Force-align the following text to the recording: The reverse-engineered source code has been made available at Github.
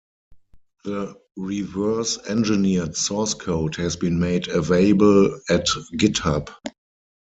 The 0.83 1.13
reverse-engineered 1.37 2.95
source 2.95 3.35
code 3.35 3.75
has 3.75 3.95
been 3.95 4.19
made 4.19 4.47
available 4.47 5.39
at 5.47 5.67
Github. 5.93 6.49